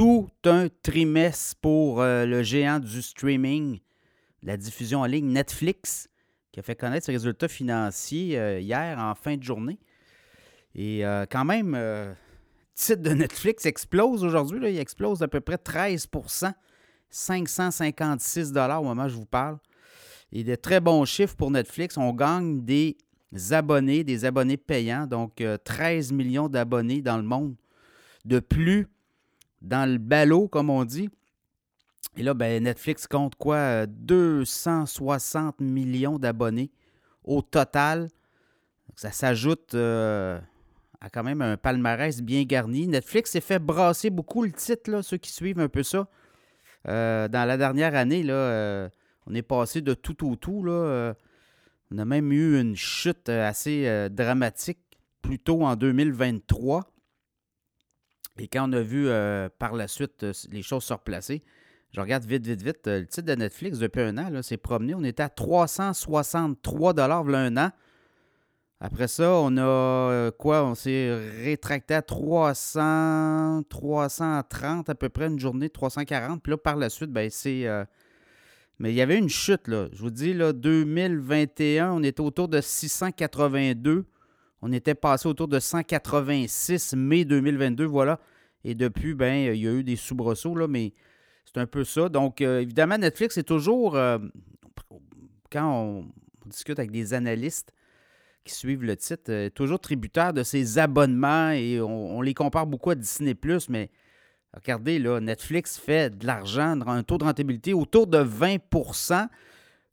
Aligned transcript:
tout 0.00 0.30
un 0.46 0.68
trimestre 0.82 1.56
pour 1.60 2.00
euh, 2.00 2.24
le 2.24 2.42
géant 2.42 2.78
du 2.78 3.02
streaming, 3.02 3.80
la 4.42 4.56
diffusion 4.56 5.00
en 5.00 5.04
ligne 5.04 5.26
Netflix, 5.26 6.08
qui 6.52 6.58
a 6.58 6.62
fait 6.62 6.74
connaître 6.74 7.04
ses 7.04 7.12
résultats 7.12 7.48
financiers 7.48 8.38
euh, 8.38 8.60
hier 8.60 8.98
en 8.98 9.14
fin 9.14 9.36
de 9.36 9.42
journée. 9.42 9.78
Et 10.74 11.04
euh, 11.04 11.26
quand 11.30 11.44
même, 11.44 11.76
le 11.76 12.14
titre 12.74 13.02
de 13.02 13.10
Netflix 13.10 13.66
explose 13.66 14.24
aujourd'hui. 14.24 14.72
Il 14.72 14.78
explose 14.78 15.18
d'à 15.18 15.28
peu 15.28 15.42
près 15.42 15.56
13% 15.56 16.54
556 17.10 18.52
au 18.56 18.82
moment 18.82 19.04
où 19.04 19.08
je 19.10 19.16
vous 19.16 19.26
parle. 19.26 19.58
Et 20.32 20.44
de 20.44 20.54
très 20.54 20.80
bons 20.80 21.04
chiffres 21.04 21.36
pour 21.36 21.50
Netflix. 21.50 21.98
On 21.98 22.14
gagne 22.14 22.64
des 22.64 22.96
abonnés, 23.50 24.02
des 24.02 24.24
abonnés 24.24 24.56
payants, 24.56 25.06
donc 25.06 25.42
13 25.64 26.12
millions 26.12 26.48
d'abonnés 26.48 27.02
dans 27.02 27.18
le 27.18 27.22
monde 27.22 27.54
de 28.24 28.38
plus 28.38 28.88
dans 29.60 29.90
le 29.90 29.98
ballot, 29.98 30.48
comme 30.48 30.70
on 30.70 30.84
dit. 30.84 31.10
Et 32.16 32.22
là, 32.22 32.34
ben, 32.34 32.62
Netflix 32.62 33.06
compte 33.06 33.34
quoi? 33.36 33.86
260 33.86 35.60
millions 35.60 36.18
d'abonnés 36.18 36.70
au 37.24 37.42
total. 37.42 38.08
Ça 38.96 39.12
s'ajoute 39.12 39.74
euh, 39.74 40.38
à 41.00 41.10
quand 41.10 41.22
même 41.22 41.42
un 41.42 41.56
palmarès 41.56 42.20
bien 42.22 42.42
garni. 42.44 42.86
Netflix 42.88 43.30
s'est 43.30 43.40
fait 43.40 43.58
brasser 43.58 44.10
beaucoup 44.10 44.42
le 44.42 44.52
titre, 44.52 44.90
là, 44.90 45.02
ceux 45.02 45.16
qui 45.16 45.30
suivent 45.30 45.60
un 45.60 45.68
peu 45.68 45.82
ça. 45.82 46.08
Euh, 46.88 47.28
dans 47.28 47.46
la 47.46 47.56
dernière 47.56 47.94
année, 47.94 48.22
là, 48.22 48.34
euh, 48.34 48.88
on 49.26 49.34
est 49.34 49.42
passé 49.42 49.80
de 49.80 49.94
tout 49.94 50.28
au 50.28 50.36
tout. 50.36 50.64
Là, 50.64 51.14
on 51.92 51.98
a 51.98 52.04
même 52.04 52.32
eu 52.32 52.60
une 52.60 52.76
chute 52.76 53.28
assez 53.28 54.08
dramatique 54.10 54.80
plus 55.22 55.38
tôt 55.38 55.62
en 55.62 55.76
2023. 55.76 56.90
Et 58.38 58.48
quand 58.48 58.68
on 58.68 58.72
a 58.72 58.80
vu 58.80 59.08
euh, 59.08 59.48
par 59.58 59.74
la 59.74 59.88
suite 59.88 60.22
euh, 60.22 60.32
les 60.50 60.62
choses 60.62 60.84
se 60.84 60.92
replacer, 60.92 61.42
je 61.92 62.00
regarde 62.00 62.24
vite, 62.24 62.46
vite, 62.46 62.62
vite. 62.62 62.86
Euh, 62.86 63.00
le 63.00 63.06
titre 63.06 63.26
de 63.26 63.34
Netflix, 63.34 63.78
depuis 63.78 64.00
un 64.00 64.16
an, 64.18 64.30
s'est 64.42 64.56
promené. 64.56 64.94
On 64.94 65.04
était 65.04 65.22
à 65.22 65.28
363 65.28 66.94
il 66.94 67.34
un 67.34 67.56
an. 67.56 67.70
Après 68.80 69.08
ça, 69.08 69.32
on 69.34 69.58
a 69.58 70.30
quoi? 70.38 70.64
On 70.64 70.74
s'est 70.74 71.14
rétracté 71.42 71.92
à 71.92 72.00
300, 72.00 73.64
330 73.68 74.88
à 74.88 74.94
peu 74.94 75.10
près 75.10 75.26
une 75.26 75.38
journée, 75.38 75.68
340. 75.68 76.42
Puis 76.42 76.52
là, 76.52 76.56
par 76.56 76.76
la 76.76 76.88
suite, 76.88 77.10
ben, 77.10 77.28
c'est. 77.28 77.66
mais 78.78 78.90
il 78.90 78.96
y 78.96 79.02
avait 79.02 79.18
une 79.18 79.28
chute, 79.28 79.68
là. 79.68 79.88
Je 79.92 80.00
vous 80.00 80.08
dis, 80.08 80.32
là, 80.32 80.54
2021, 80.54 81.92
on 81.92 82.02
était 82.02 82.22
autour 82.22 82.48
de 82.48 82.62
682. 82.62 84.06
On 84.62 84.72
était 84.72 84.94
passé 84.94 85.26
autour 85.28 85.48
de 85.48 85.58
186 85.58 86.94
mai 86.94 87.24
2022, 87.24 87.84
voilà. 87.84 88.20
Et 88.64 88.74
depuis, 88.74 89.14
ben, 89.14 89.52
il 89.54 89.60
y 89.60 89.68
a 89.68 89.72
eu 89.72 89.82
des 89.82 89.96
soubresauts, 89.96 90.54
là, 90.54 90.68
mais 90.68 90.92
c'est 91.46 91.60
un 91.60 91.66
peu 91.66 91.84
ça. 91.84 92.08
Donc, 92.08 92.40
euh, 92.40 92.60
évidemment, 92.60 92.98
Netflix 92.98 93.38
est 93.38 93.44
toujours, 93.44 93.96
euh, 93.96 94.18
quand 95.50 95.72
on, 95.72 96.06
discute 96.46 96.78
avec 96.78 96.90
des 96.90 97.14
analystes 97.14 97.72
qui 98.44 98.52
suivent 98.54 98.82
le 98.82 98.96
titre, 98.96 99.30
euh, 99.30 99.50
toujours 99.50 99.78
tributaire 99.78 100.32
de 100.32 100.42
ses 100.42 100.78
abonnements 100.78 101.50
et 101.50 101.80
on, 101.80 102.20
les 102.22 102.34
compare 102.34 102.66
beaucoup 102.66 102.90
à 102.90 102.94
Disney, 102.94 103.36
mais 103.68 103.90
regardez, 104.52 104.98
là, 104.98 105.20
Netflix 105.20 105.78
fait 105.78 106.16
de 106.16 106.26
l'argent, 106.26 106.80
un 106.86 107.02
taux 107.02 107.18
de 107.18 107.24
rentabilité 107.24 107.72
autour 107.72 108.06
de 108.06 108.18
20 108.18 108.58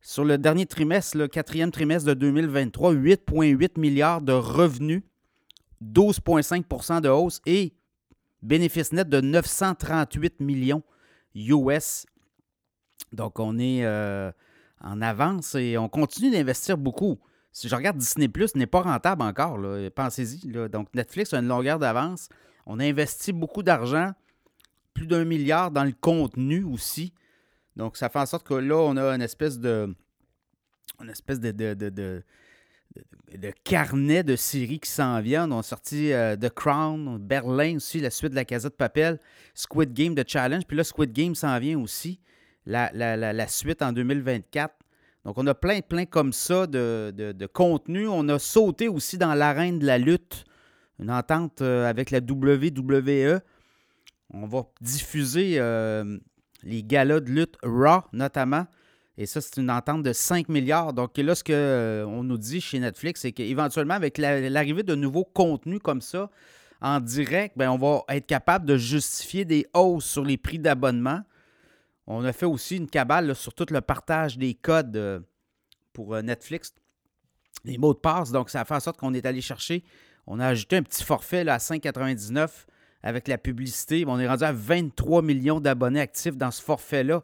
sur 0.00 0.24
le 0.24 0.38
dernier 0.38 0.66
trimestre, 0.66 1.16
le 1.16 1.28
quatrième 1.28 1.70
trimestre 1.70 2.08
de 2.08 2.14
2023, 2.14 2.94
8,8 2.94 3.78
milliards 3.78 4.20
de 4.20 4.32
revenus, 4.32 5.02
12,5% 5.82 7.00
de 7.00 7.08
hausse 7.08 7.40
et 7.46 7.74
bénéfice 8.42 8.92
net 8.92 9.08
de 9.08 9.20
938 9.20 10.40
millions 10.40 10.82
US. 11.34 12.06
Donc, 13.12 13.38
on 13.38 13.58
est 13.58 13.84
euh, 13.84 14.30
en 14.80 15.00
avance 15.02 15.54
et 15.54 15.78
on 15.78 15.88
continue 15.88 16.30
d'investir 16.30 16.78
beaucoup. 16.78 17.18
Si 17.52 17.68
je 17.68 17.74
regarde 17.74 17.96
Disney 17.96 18.28
Plus, 18.28 18.54
n'est 18.54 18.66
pas 18.66 18.82
rentable 18.82 19.22
encore. 19.22 19.58
Pensez-y. 19.94 20.48
Donc, 20.68 20.88
Netflix 20.94 21.32
a 21.32 21.38
une 21.38 21.48
longueur 21.48 21.78
d'avance. 21.78 22.28
On 22.66 22.78
a 22.78 22.84
investi 22.84 23.32
beaucoup 23.32 23.62
d'argent, 23.62 24.12
plus 24.94 25.06
d'un 25.06 25.24
milliard 25.24 25.70
dans 25.70 25.84
le 25.84 25.94
contenu 25.98 26.64
aussi. 26.64 27.14
Donc, 27.78 27.96
ça 27.96 28.08
fait 28.08 28.18
en 28.18 28.26
sorte 28.26 28.46
que 28.46 28.54
là, 28.54 28.76
on 28.76 28.96
a 28.96 29.14
une 29.14 29.22
espèce 29.22 29.58
de. 29.58 29.94
Une 31.00 31.10
espèce 31.10 31.38
de, 31.38 31.52
de, 31.52 31.74
de, 31.74 32.22
de 33.36 33.52
carnet 33.62 34.24
de 34.24 34.34
séries 34.34 34.80
qui 34.80 34.90
s'en 34.90 35.20
viennent. 35.20 35.52
On 35.52 35.60
a 35.60 35.62
sorti 35.62 36.12
euh, 36.12 36.36
The 36.36 36.50
Crown, 36.50 37.18
Berlin 37.18 37.76
aussi, 37.76 38.00
la 38.00 38.10
suite 38.10 38.30
de 38.30 38.34
la 38.34 38.44
Casa 38.44 38.68
de 38.68 38.74
Papel, 38.74 39.20
Squid 39.54 39.92
Game 39.92 40.16
de 40.16 40.24
Challenge. 40.26 40.64
Puis 40.66 40.76
là, 40.76 40.82
Squid 40.82 41.12
Game 41.12 41.36
s'en 41.36 41.56
vient 41.60 41.78
aussi, 41.78 42.20
la, 42.66 42.90
la, 42.92 43.46
suite 43.46 43.80
en 43.80 43.92
2024. 43.92 44.74
Donc, 45.24 45.38
on 45.38 45.46
a 45.46 45.54
plein, 45.54 45.80
plein 45.82 46.04
comme 46.04 46.32
ça 46.32 46.66
de, 46.66 47.12
de, 47.14 47.46
contenu. 47.46 48.08
On 48.08 48.28
a 48.28 48.40
sauté 48.40 48.88
aussi 48.88 49.18
dans 49.18 49.34
l'arène 49.34 49.78
de 49.78 49.86
la 49.86 49.98
lutte, 49.98 50.44
une 50.98 51.12
entente 51.12 51.62
euh, 51.62 51.88
avec 51.88 52.10
la 52.10 52.18
WWE. 52.18 53.40
On 54.30 54.46
va 54.46 54.64
diffuser 54.80 55.60
euh, 55.60 56.18
les 56.62 56.82
galas 56.82 57.20
de 57.20 57.30
lutte 57.30 57.56
Raw 57.62 58.02
notamment. 58.12 58.66
Et 59.16 59.26
ça, 59.26 59.40
c'est 59.40 59.56
une 59.56 59.70
entente 59.70 60.04
de 60.04 60.12
5 60.12 60.48
milliards. 60.48 60.92
Donc 60.92 61.18
là, 61.18 61.34
ce 61.34 61.42
qu'on 61.42 61.52
euh, 61.52 62.22
nous 62.22 62.38
dit 62.38 62.60
chez 62.60 62.78
Netflix, 62.78 63.22
c'est 63.22 63.32
qu'éventuellement, 63.32 63.94
avec 63.94 64.16
l'arrivée 64.16 64.84
de 64.84 64.94
nouveaux 64.94 65.24
contenus 65.24 65.80
comme 65.82 66.00
ça, 66.00 66.30
en 66.80 67.00
direct, 67.00 67.58
ben, 67.58 67.70
on 67.70 67.78
va 67.78 68.04
être 68.14 68.26
capable 68.26 68.64
de 68.64 68.76
justifier 68.76 69.44
des 69.44 69.66
hausses 69.74 70.04
sur 70.04 70.24
les 70.24 70.36
prix 70.36 70.60
d'abonnement. 70.60 71.22
On 72.06 72.24
a 72.24 72.32
fait 72.32 72.46
aussi 72.46 72.76
une 72.76 72.88
cabale 72.88 73.34
sur 73.34 73.52
tout 73.54 73.66
le 73.70 73.80
partage 73.80 74.38
des 74.38 74.54
codes 74.54 74.96
euh, 74.96 75.18
pour 75.92 76.14
euh, 76.14 76.22
Netflix, 76.22 76.72
les 77.64 77.76
mots 77.76 77.94
de 77.94 77.98
passe. 77.98 78.30
Donc, 78.30 78.50
ça 78.50 78.60
a 78.60 78.64
fait 78.64 78.74
en 78.74 78.80
sorte 78.80 78.98
qu'on 78.98 79.14
est 79.14 79.26
allé 79.26 79.40
chercher, 79.40 79.82
on 80.28 80.38
a 80.38 80.46
ajouté 80.46 80.76
un 80.76 80.82
petit 80.84 81.02
forfait 81.02 81.42
là, 81.42 81.54
à 81.54 81.58
5,99 81.58 82.66
avec 83.02 83.28
la 83.28 83.38
publicité. 83.38 84.04
On 84.06 84.18
est 84.18 84.28
rendu 84.28 84.44
à 84.44 84.52
23 84.52 85.22
millions 85.22 85.60
d'abonnés 85.60 86.00
actifs 86.00 86.36
dans 86.36 86.50
ce 86.50 86.62
forfait-là. 86.62 87.22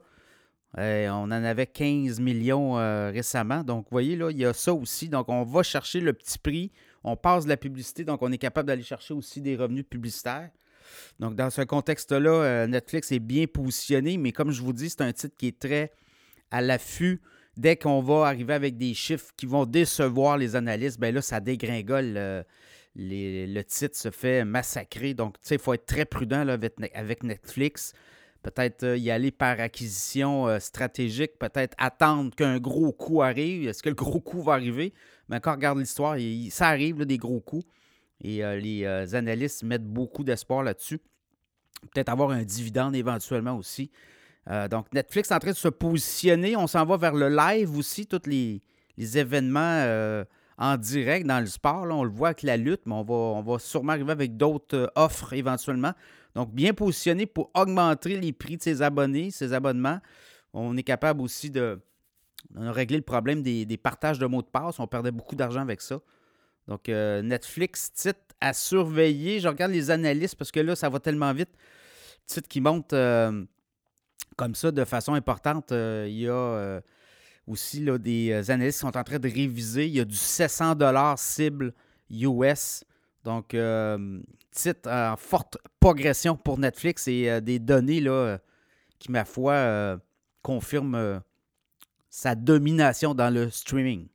Euh, 0.79 1.09
on 1.11 1.25
en 1.25 1.31
avait 1.31 1.67
15 1.67 2.19
millions 2.21 2.79
euh, 2.79 3.11
récemment. 3.11 3.63
Donc, 3.63 3.85
vous 3.85 3.91
voyez, 3.93 4.17
là, 4.17 4.31
il 4.31 4.39
y 4.39 4.45
a 4.45 4.53
ça 4.53 4.75
aussi. 4.75 5.09
Donc, 5.09 5.29
on 5.29 5.45
va 5.45 5.63
chercher 5.63 6.01
le 6.01 6.13
petit 6.13 6.39
prix. 6.39 6.73
On 7.05 7.17
passe 7.17 7.45
de 7.45 7.49
la 7.49 7.57
publicité. 7.57 8.05
Donc, 8.05 8.23
on 8.23 8.33
est 8.33 8.39
capable 8.39 8.67
d'aller 8.67 8.83
chercher 8.83 9.15
aussi 9.15 9.41
des 9.41 9.57
revenus 9.57 9.85
publicitaires. 9.89 10.51
Donc, 11.21 11.37
dans 11.37 11.51
ce 11.51 11.63
contexte-là, 11.63 12.31
euh, 12.31 12.67
Netflix 12.67 13.13
est 13.13 13.21
bien 13.21 13.47
positionné. 13.47 14.19
Mais 14.19 14.33
comme 14.33 14.51
je 14.51 14.63
vous 14.63 14.73
dis, 14.73 14.91
c'est 14.91 15.03
un 15.03 15.13
titre 15.13 15.37
qui 15.37 15.49
est 15.49 15.59
très 15.59 15.93
à 16.51 16.61
l'affût. 16.61 17.21
Dès 17.57 17.77
qu'on 17.77 18.03
va 18.03 18.27
arriver 18.27 18.53
avec 18.53 18.77
des 18.77 18.95
chiffres 18.95 19.31
qui 19.37 19.47
vont 19.47 19.65
décevoir 19.65 20.39
les 20.39 20.57
analystes, 20.57 20.99
bien 20.99 21.13
là, 21.13 21.23
ça 21.23 21.39
dégringole 21.39 22.45
le 22.97 23.63
titre 23.63 23.97
se 23.97 24.11
fait 24.11 24.45
massacrer. 24.45 25.15
Donc, 25.15 25.35
tu 25.41 25.49
sais, 25.49 25.55
il 25.57 25.61
faut 25.61 25.75
être 25.75 25.87
très 25.87 26.05
prudent 26.05 26.47
avec, 26.49 27.23
Netflix. 27.23 27.93
Peut-être 28.43 28.83
euh, 28.85 28.97
y 28.99 29.11
aller 29.11 29.31
par 29.31 29.59
acquisition 29.59 30.47
euh, 30.49 30.59
stratégique, 30.59 31.39
peut-être 31.39 31.75
attendre 31.79 32.35
qu'un 32.35 32.59
gros 32.59 32.93
coup 32.93 33.23
arrive. 33.23 33.67
Est-ce 33.69 33.83
que 33.83 33.89
le 33.89 33.95
gros 33.95 34.21
coup 34.21 34.43
va 34.43 34.53
arriver? 34.53 34.93
Mais 35.29 35.41
quand 35.41 35.53
on 35.53 35.55
regarde 35.55 35.79
l'histoire, 35.79 36.19
ça 36.51 36.69
arrive, 36.69 37.07
des 37.07 37.17
gros 37.17 37.41
coups. 37.41 37.65
Et 38.21 38.45
euh, 38.45 38.61
les 38.61 39.15
analystes 39.15 39.63
mettent 39.63 39.87
beaucoup 39.87 40.25
d'espoir 40.25 40.63
là-dessus. 40.63 40.99
Peut-être 41.95 42.11
avoir 42.11 42.31
un 42.31 42.43
dividende 42.43 42.95
éventuellement 42.97 43.57
aussi. 43.57 43.91
donc, 44.71 44.93
Netflix 44.93 45.31
est 45.31 45.35
en 45.35 45.39
train 45.39 45.51
de 45.51 45.57
se 45.57 45.69
positionner. 45.69 46.57
On 46.57 46.67
s'en 46.67 46.85
va 46.85 46.97
vers 46.97 47.15
le 47.15 47.29
live 47.29 47.77
aussi, 47.77 48.07
tous 48.07 48.27
les 48.27 48.63
événements 49.19 50.25
en 50.59 50.77
direct 50.77 51.27
dans 51.27 51.41
le 51.41 51.47
sport. 51.47 51.87
on 51.91 52.05
le 52.05 52.11
voit 52.11 52.29
avec 52.29 52.43
la 52.43 52.57
lutte, 52.57 52.83
mais 52.87 52.95
on 52.95 53.03
va, 53.03 53.15
on 53.15 53.43
va 53.43 53.59
sûrement 53.59 53.93
arriver 53.93 54.13
avec 54.13 54.37
d'autres 54.37 54.77
euh, 54.77 54.87
offres 54.95 55.33
éventuellement. 55.33 55.93
Donc, 56.35 56.53
bien 56.53 56.75
positionné 56.75 57.27
pour 57.27 57.51
augmenter 57.55 58.19
les 58.21 58.33
prix 58.33 58.57
de 58.57 58.63
ses 58.63 58.83
abonnés, 58.83 59.31
ses 59.31 59.53
abonnements. 59.53 60.01
On 60.53 60.77
est 60.77 60.83
capable 60.83 61.21
aussi 61.21 61.51
de, 61.51 61.81
régler 62.55 62.97
le 62.97 63.03
problème 63.03 63.43
des, 63.43 63.77
partages 63.77 64.19
de 64.19 64.27
mots 64.27 64.43
de 64.43 64.47
passe. 64.47 64.79
On 64.79 64.87
perdait 64.87 65.11
beaucoup 65.11 65.37
d'argent 65.37 65.61
avec 65.61 65.81
ça. 65.81 66.01
Donc, 66.67 66.89
euh, 66.89 67.23
Netflix, 67.23 67.93
titre 67.93 68.19
à 68.41 68.53
surveiller. 68.53 69.41
Je 69.41 69.49
regarde 69.49 69.73
les 69.73 69.91
analystes 69.91 70.37
parce 70.37 70.51
que 70.51 70.61
là, 70.61 70.75
ça 70.77 70.89
va 70.89 70.99
tellement 70.99 71.33
vite. 71.33 71.51
Titre 72.27 72.49
qui 72.49 72.61
monte 72.61 72.93
euh, 72.93 73.45
comme 74.37 74.55
ça 74.55 74.71
de 74.73 74.85
façon 74.85 75.15
importante. 75.15 75.71
il 75.71 76.19
y 76.19 76.29
a 76.29 76.81
aussi 77.47 77.81
là, 77.81 77.99
des 77.99 78.31
euh, 78.31 78.53
analystes 78.53 78.81
sont 78.81 78.97
en 78.97 79.05
train 79.05 79.19
de 79.19 79.29
réviser. 79.29 79.87
Il 79.87 79.95
y 79.95 80.01
a 80.01 80.05
du 80.05 80.17
700 80.17 80.75
cible 81.17 81.75
US. 82.11 82.85
Donc, 83.25 83.55
euh, 83.55 84.21
titre 84.51 84.91
en 84.91 85.17
forte 85.17 85.59
progression 85.81 86.37
pour 86.37 86.59
Netflix 86.59 87.09
et 87.09 87.31
euh, 87.31 87.41
des 87.41 87.59
données 87.59 88.01
là, 88.01 88.39
qui, 88.99 89.11
ma 89.11 89.25
foi, 89.25 89.99
confirment 90.43 91.21
sa 92.09 92.35
domination 92.35 93.15
dans 93.15 93.33
le 93.33 93.51
streaming. 93.51 94.07